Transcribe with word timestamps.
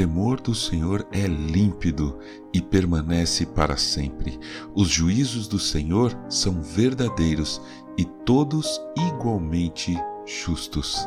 temor 0.00 0.40
do 0.40 0.54
Senhor 0.54 1.06
é 1.12 1.26
límpido 1.26 2.18
e 2.54 2.62
permanece 2.62 3.44
para 3.44 3.76
sempre. 3.76 4.40
Os 4.74 4.88
juízos 4.88 5.46
do 5.46 5.58
Senhor 5.58 6.18
são 6.26 6.62
verdadeiros 6.62 7.60
e 7.98 8.06
todos 8.24 8.80
igualmente 8.96 9.94
justos. 10.24 11.06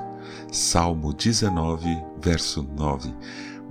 Salmo 0.51 1.11
19, 1.11 1.87
verso 2.21 2.61
9. 2.61 3.11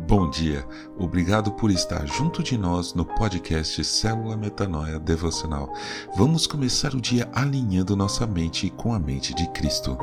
Bom 0.09 0.29
dia, 0.29 0.66
obrigado 0.98 1.52
por 1.52 1.70
estar 1.70 2.04
junto 2.04 2.43
de 2.43 2.59
nós 2.59 2.93
no 2.93 3.04
podcast 3.04 3.84
Célula 3.84 4.36
Metanoia 4.36 4.98
Devocional. 4.98 5.73
Vamos 6.16 6.48
começar 6.48 6.95
o 6.95 7.00
dia 7.00 7.30
alinhando 7.32 7.95
nossa 7.95 8.27
mente 8.27 8.70
com 8.70 8.93
a 8.93 8.98
mente 8.98 9.32
de 9.37 9.48
Cristo. 9.52 9.96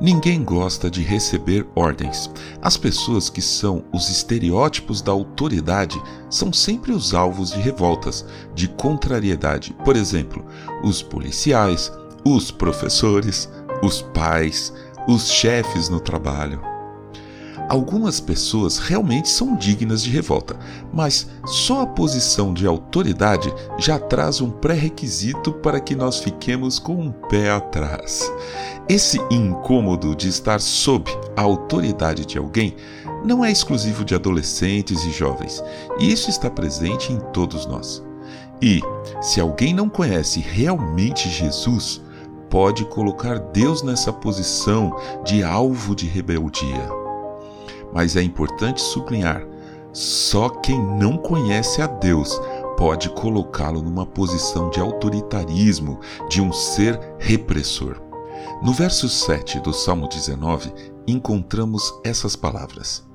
Ninguém 0.00 0.42
gosta 0.42 0.90
de 0.90 1.02
receber 1.02 1.66
ordens. 1.74 2.30
As 2.62 2.74
pessoas 2.78 3.28
que 3.28 3.42
são 3.42 3.84
os 3.92 4.08
estereótipos 4.08 5.02
da 5.02 5.12
autoridade 5.12 6.00
são 6.30 6.50
sempre 6.54 6.90
os 6.92 7.12
alvos 7.12 7.50
de 7.50 7.60
revoltas, 7.60 8.24
de 8.54 8.66
contrariedade. 8.66 9.76
Por 9.84 9.96
exemplo, 9.96 10.42
os 10.82 11.02
policiais, 11.02 11.92
os 12.24 12.50
professores, 12.50 13.50
os 13.82 14.00
pais, 14.00 14.72
os 15.06 15.30
chefes 15.30 15.90
no 15.90 16.00
trabalho. 16.00 16.69
Algumas 17.68 18.18
pessoas 18.18 18.78
realmente 18.78 19.28
são 19.28 19.54
dignas 19.54 20.02
de 20.02 20.10
revolta, 20.10 20.56
mas 20.92 21.28
só 21.46 21.82
a 21.82 21.86
posição 21.86 22.52
de 22.52 22.66
autoridade 22.66 23.52
já 23.78 23.98
traz 23.98 24.40
um 24.40 24.50
pré-requisito 24.50 25.52
para 25.52 25.78
que 25.78 25.94
nós 25.94 26.18
fiquemos 26.18 26.78
com 26.78 26.94
um 26.94 27.12
pé 27.12 27.50
atrás. 27.50 28.32
Esse 28.88 29.20
incômodo 29.30 30.16
de 30.16 30.28
estar 30.28 30.60
sob 30.60 31.10
a 31.36 31.42
autoridade 31.42 32.26
de 32.26 32.38
alguém 32.38 32.74
não 33.24 33.44
é 33.44 33.52
exclusivo 33.52 34.04
de 34.04 34.14
adolescentes 34.14 35.04
e 35.04 35.12
jovens, 35.12 35.62
e 35.98 36.10
isso 36.10 36.28
está 36.28 36.50
presente 36.50 37.12
em 37.12 37.20
todos 37.32 37.66
nós. 37.66 38.02
E, 38.60 38.80
se 39.22 39.40
alguém 39.40 39.72
não 39.72 39.88
conhece 39.88 40.40
realmente 40.40 41.28
Jesus, 41.28 42.02
pode 42.50 42.84
colocar 42.86 43.38
Deus 43.38 43.82
nessa 43.82 44.12
posição 44.12 44.94
de 45.24 45.42
alvo 45.42 45.94
de 45.94 46.06
rebeldia. 46.06 46.99
Mas 47.92 48.16
é 48.16 48.22
importante 48.22 48.80
sublinhar: 48.80 49.46
só 49.92 50.48
quem 50.48 50.80
não 50.80 51.16
conhece 51.16 51.82
a 51.82 51.86
Deus 51.86 52.40
pode 52.76 53.10
colocá-lo 53.10 53.82
numa 53.82 54.06
posição 54.06 54.70
de 54.70 54.80
autoritarismo, 54.80 56.00
de 56.28 56.40
um 56.40 56.52
ser 56.52 56.98
repressor. 57.18 58.00
No 58.62 58.72
verso 58.72 59.08
7 59.08 59.60
do 59.60 59.72
Salmo 59.72 60.08
19, 60.08 60.72
encontramos 61.06 61.92
essas 62.04 62.36
palavras: 62.36 63.06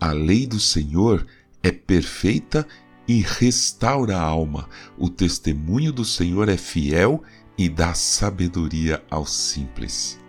A 0.00 0.12
lei 0.12 0.46
do 0.46 0.60
Senhor 0.60 1.26
é 1.62 1.72
perfeita 1.72 2.66
e 3.08 3.20
restaura 3.20 4.16
a 4.16 4.22
alma. 4.22 4.68
O 4.98 5.08
testemunho 5.08 5.92
do 5.92 6.04
Senhor 6.04 6.48
é 6.48 6.56
fiel 6.56 7.22
e 7.56 7.68
dá 7.68 7.94
sabedoria 7.94 9.02
aos 9.10 9.32
simples. 9.32 10.23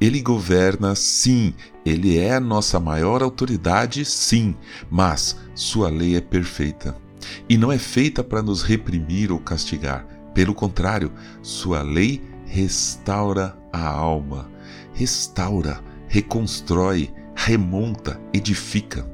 Ele 0.00 0.20
governa, 0.20 0.94
sim, 0.94 1.54
ele 1.84 2.18
é 2.18 2.34
a 2.34 2.40
nossa 2.40 2.78
maior 2.78 3.22
autoridade, 3.22 4.04
sim, 4.04 4.54
mas 4.90 5.38
sua 5.54 5.88
lei 5.88 6.16
é 6.16 6.20
perfeita 6.20 6.96
e 7.48 7.56
não 7.56 7.72
é 7.72 7.78
feita 7.78 8.22
para 8.22 8.42
nos 8.42 8.62
reprimir 8.62 9.32
ou 9.32 9.38
castigar. 9.38 10.06
Pelo 10.34 10.54
contrário, 10.54 11.12
sua 11.42 11.82
lei 11.82 12.22
restaura 12.46 13.56
a 13.72 13.86
alma, 13.86 14.50
restaura, 14.92 15.82
reconstrói, 16.08 17.10
remonta, 17.34 18.20
edifica. 18.32 19.08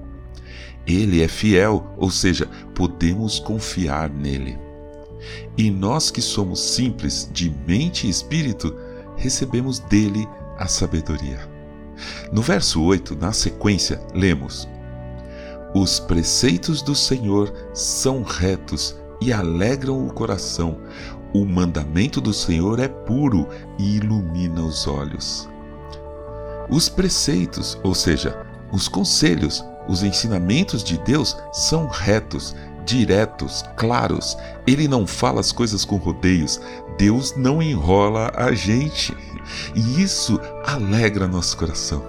Ele 0.86 1.22
é 1.22 1.28
fiel, 1.28 1.94
ou 1.96 2.10
seja, 2.10 2.46
podemos 2.74 3.38
confiar 3.38 4.10
nele. 4.10 4.58
E 5.56 5.70
nós 5.70 6.10
que 6.10 6.20
somos 6.20 6.60
simples 6.60 7.30
de 7.32 7.54
mente 7.66 8.06
e 8.06 8.10
espírito, 8.10 8.74
recebemos 9.16 9.78
dele 9.78 10.26
a 10.58 10.66
sabedoria. 10.66 11.38
No 12.32 12.42
verso 12.42 12.82
8, 12.82 13.16
na 13.16 13.32
sequência, 13.32 14.00
lemos: 14.14 14.68
Os 15.74 16.00
preceitos 16.00 16.82
do 16.82 16.94
Senhor 16.94 17.52
são 17.74 18.22
retos 18.22 18.96
e 19.20 19.32
alegram 19.32 20.06
o 20.06 20.12
coração. 20.12 20.78
O 21.34 21.44
mandamento 21.44 22.20
do 22.20 22.32
Senhor 22.32 22.78
é 22.78 22.88
puro 22.88 23.48
e 23.78 23.96
ilumina 23.96 24.62
os 24.62 24.86
olhos. 24.86 25.48
Os 26.68 26.88
preceitos, 26.88 27.78
ou 27.82 27.94
seja, 27.94 28.46
os 28.72 28.88
conselhos, 28.88 29.64
os 29.88 30.02
ensinamentos 30.02 30.82
de 30.84 30.98
Deus 30.98 31.36
são 31.52 31.86
retos, 31.88 32.54
diretos, 32.84 33.64
claros. 33.76 34.36
Ele 34.66 34.88
não 34.88 35.06
fala 35.06 35.40
as 35.40 35.52
coisas 35.52 35.84
com 35.84 35.96
rodeios. 35.96 36.60
Deus 36.98 37.34
não 37.36 37.62
enrola 37.62 38.30
a 38.34 38.52
gente. 38.52 39.16
E 39.74 40.02
isso 40.02 40.40
alegra 40.64 41.26
nosso 41.26 41.56
coração. 41.56 42.04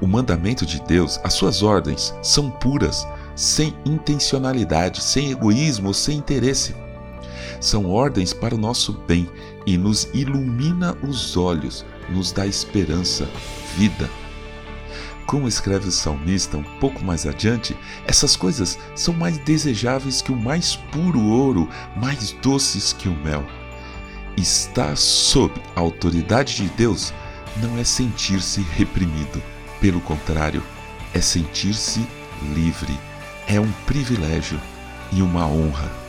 O 0.00 0.06
mandamento 0.06 0.66
de 0.66 0.80
Deus, 0.82 1.20
as 1.22 1.34
suas 1.34 1.62
ordens, 1.62 2.14
são 2.22 2.50
puras, 2.50 3.06
sem 3.36 3.74
intencionalidade, 3.84 5.02
sem 5.02 5.30
egoísmo, 5.30 5.94
sem 5.94 6.18
interesse 6.18 6.74
são 7.60 7.90
ordens 7.90 8.32
para 8.32 8.54
o 8.54 8.58
nosso 8.58 8.92
bem 8.92 9.28
e 9.66 9.76
nos 9.76 10.08
ilumina 10.14 10.96
os 11.02 11.36
olhos, 11.36 11.84
nos 12.08 12.32
dá 12.32 12.46
esperança, 12.46 13.28
vida. 13.76 14.08
Como 15.30 15.46
escreve 15.46 15.86
o 15.86 15.92
salmista 15.92 16.56
um 16.56 16.64
pouco 16.80 17.04
mais 17.04 17.24
adiante, 17.24 17.76
essas 18.04 18.34
coisas 18.34 18.76
são 18.96 19.14
mais 19.14 19.38
desejáveis 19.38 20.20
que 20.20 20.32
o 20.32 20.36
mais 20.36 20.74
puro 20.74 21.22
ouro, 21.22 21.68
mais 21.94 22.32
doces 22.42 22.92
que 22.92 23.08
o 23.08 23.14
mel. 23.14 23.46
Estar 24.36 24.96
sob 24.96 25.54
a 25.76 25.78
autoridade 25.78 26.56
de 26.56 26.68
Deus 26.70 27.14
não 27.58 27.78
é 27.78 27.84
sentir-se 27.84 28.60
reprimido, 28.76 29.40
pelo 29.80 30.00
contrário, 30.00 30.64
é 31.14 31.20
sentir-se 31.20 32.04
livre. 32.52 32.98
É 33.46 33.60
um 33.60 33.70
privilégio 33.86 34.60
e 35.12 35.22
uma 35.22 35.46
honra 35.46 36.00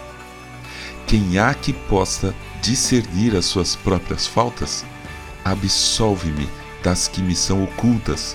quem 1.05 1.37
há 1.37 1.53
que 1.53 1.73
possa 1.73 2.33
discernir 2.61 3.35
as 3.35 3.43
suas 3.43 3.75
próprias 3.75 4.25
faltas? 4.25 4.85
Absolve-me 5.43 6.47
das 6.81 7.09
que 7.09 7.21
me 7.21 7.35
são 7.35 7.61
ocultas. 7.65 8.33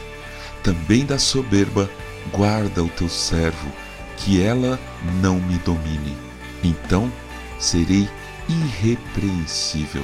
Também 0.66 1.06
da 1.06 1.16
soberba, 1.16 1.88
guarda 2.32 2.82
o 2.82 2.88
teu 2.88 3.08
servo, 3.08 3.70
que 4.16 4.42
ela 4.42 4.80
não 5.22 5.38
me 5.38 5.56
domine. 5.58 6.16
Então 6.60 7.08
serei 7.56 8.08
irrepreensível 8.48 10.02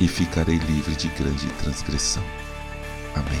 e 0.00 0.08
ficarei 0.08 0.56
livre 0.56 0.96
de 0.96 1.06
grande 1.06 1.46
transgressão. 1.62 2.24
Amém. 3.14 3.40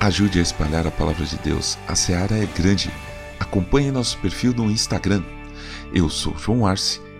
Ajude 0.00 0.40
a 0.40 0.42
espalhar 0.42 0.84
a 0.84 0.90
palavra 0.90 1.24
de 1.24 1.38
Deus. 1.38 1.78
A 1.86 1.94
seara 1.94 2.36
é 2.36 2.46
grande. 2.46 2.90
Acompanhe 3.38 3.92
nosso 3.92 4.18
perfil 4.18 4.52
no 4.52 4.68
Instagram. 4.68 5.22
Eu 5.94 6.10
sou 6.10 6.36
João 6.36 6.66
Arce 6.66 7.06